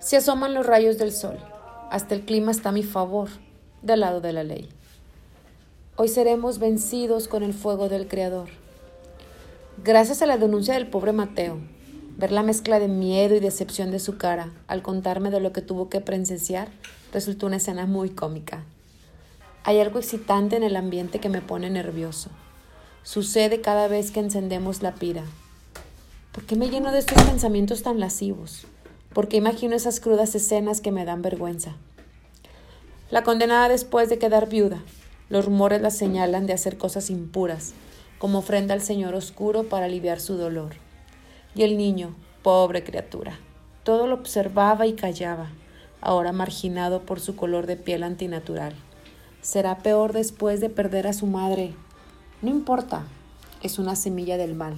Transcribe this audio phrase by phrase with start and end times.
[0.00, 1.36] Se asoman los rayos del sol.
[1.90, 3.28] Hasta el clima está a mi favor,
[3.82, 4.66] del lado de la ley.
[5.96, 8.48] Hoy seremos vencidos con el fuego del Creador.
[9.84, 11.58] Gracias a la denuncia del pobre Mateo,
[12.16, 15.60] ver la mezcla de miedo y decepción de su cara al contarme de lo que
[15.60, 16.68] tuvo que presenciar
[17.12, 18.64] resultó una escena muy cómica.
[19.64, 22.30] Hay algo excitante en el ambiente que me pone nervioso.
[23.02, 25.24] Sucede cada vez que encendemos la pira.
[26.32, 28.66] ¿Por qué me lleno de estos pensamientos tan lascivos?
[29.12, 31.74] ¿Por qué imagino esas crudas escenas que me dan vergüenza?
[33.10, 34.84] La condenada después de quedar viuda,
[35.30, 37.72] los rumores la señalan de hacer cosas impuras,
[38.18, 40.74] como ofrenda al Señor oscuro para aliviar su dolor.
[41.56, 43.36] Y el niño, pobre criatura,
[43.82, 45.50] todo lo observaba y callaba,
[46.00, 48.74] ahora marginado por su color de piel antinatural.
[49.42, 51.74] Será peor después de perder a su madre.
[52.42, 53.02] No importa,
[53.60, 54.74] es una semilla del mal.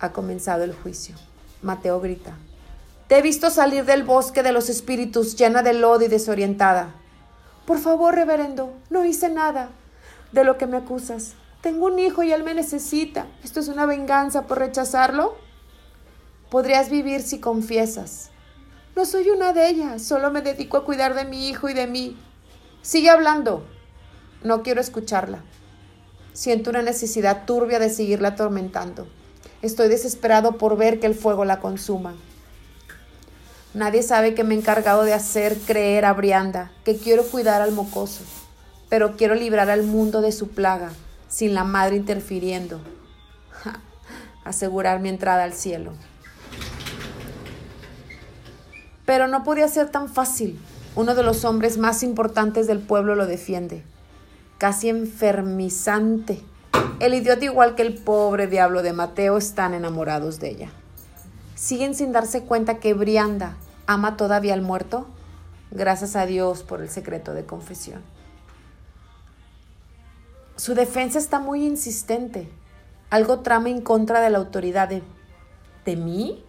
[0.00, 1.14] Ha comenzado el juicio.
[1.64, 2.36] Mateo grita.
[3.08, 6.94] Te he visto salir del bosque de los espíritus llena de lodo y desorientada.
[7.66, 9.70] Por favor, reverendo, no hice nada
[10.32, 11.34] de lo que me acusas.
[11.62, 13.26] Tengo un hijo y él me necesita.
[13.42, 15.36] ¿Esto es una venganza por rechazarlo?
[16.50, 18.30] Podrías vivir si confiesas.
[18.94, 21.86] No soy una de ellas, solo me dedico a cuidar de mi hijo y de
[21.86, 22.18] mí.
[22.82, 23.64] Sigue hablando.
[24.42, 25.42] No quiero escucharla.
[26.34, 29.08] Siento una necesidad turbia de seguirla atormentando.
[29.64, 32.12] Estoy desesperado por ver que el fuego la consuma.
[33.72, 37.72] Nadie sabe que me he encargado de hacer creer a Brianda que quiero cuidar al
[37.72, 38.24] mocoso,
[38.90, 40.92] pero quiero librar al mundo de su plaga,
[41.28, 42.78] sin la madre interfiriendo.
[44.44, 45.94] asegurar mi entrada al cielo.
[49.06, 50.60] Pero no podía ser tan fácil.
[50.94, 53.82] Uno de los hombres más importantes del pueblo lo defiende.
[54.58, 56.42] Casi enfermizante.
[57.04, 60.70] El idiota igual que el pobre diablo de Mateo están enamorados de ella.
[61.54, 65.06] Siguen sin darse cuenta que Brianda ama todavía al muerto.
[65.70, 68.00] Gracias a Dios por el secreto de confesión.
[70.56, 72.48] Su defensa está muy insistente.
[73.10, 75.02] Algo trama en contra de la autoridad de...
[75.84, 76.42] ¿De mí?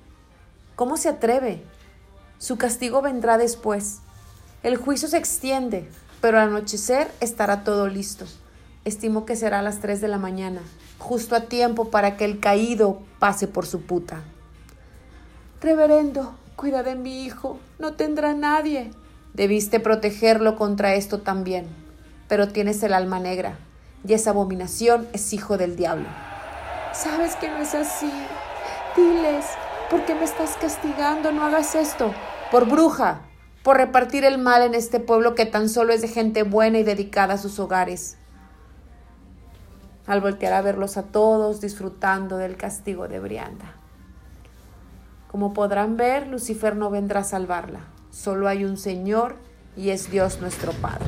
[0.77, 1.65] ¿Cómo se atreve?
[2.37, 3.99] Su castigo vendrá después.
[4.63, 5.89] El juicio se extiende,
[6.21, 8.25] pero al anochecer estará todo listo.
[8.85, 10.61] Estimo que será a las 3 de la mañana,
[10.99, 14.21] justo a tiempo para que el caído pase por su puta.
[15.59, 18.91] Reverendo, cuida de mi hijo, no tendrá nadie.
[19.33, 21.65] Debiste protegerlo contra esto también,
[22.27, 23.57] pero tienes el alma negra,
[24.07, 26.05] y esa abominación es hijo del diablo.
[26.93, 28.11] Sabes que no es así.
[28.95, 29.45] Diles,
[29.89, 31.31] ¿por qué me estás castigando?
[31.31, 32.13] No hagas esto.
[32.51, 33.21] Por bruja,
[33.63, 36.83] por repartir el mal en este pueblo que tan solo es de gente buena y
[36.83, 38.17] dedicada a sus hogares.
[40.07, 43.73] Al voltear a verlos a todos disfrutando del castigo de Brianda.
[45.31, 47.81] Como podrán ver, Lucifer no vendrá a salvarla.
[48.11, 49.35] Solo hay un Señor
[49.75, 51.07] y es Dios nuestro Padre.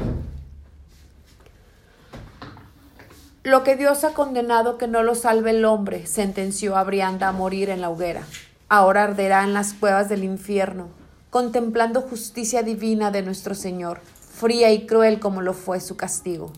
[3.44, 7.32] Lo que Dios ha condenado que no lo salve el hombre, sentenció a Brianda a
[7.32, 8.24] morir en la hoguera.
[8.68, 10.90] Ahora arderá en las cuevas del infierno,
[11.30, 16.52] contemplando justicia divina de nuestro Señor, fría y cruel como lo fue su castigo.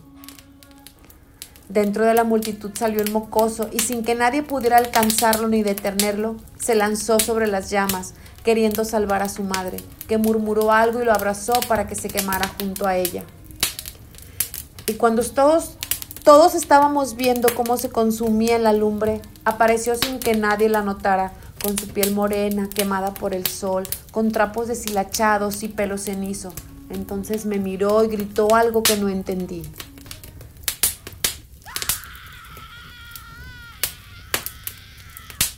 [1.70, 6.34] Dentro de la multitud salió el mocoso y sin que nadie pudiera alcanzarlo ni detenerlo,
[6.58, 9.76] se lanzó sobre las llamas, queriendo salvar a su madre,
[10.08, 13.22] que murmuró algo y lo abrazó para que se quemara junto a ella.
[14.88, 15.76] Y cuando todos,
[16.24, 21.34] todos estábamos viendo cómo se consumía en la lumbre, apareció sin que nadie la notara,
[21.62, 26.52] con su piel morena, quemada por el sol, con trapos deshilachados y pelo cenizo.
[26.88, 29.62] Entonces me miró y gritó algo que no entendí.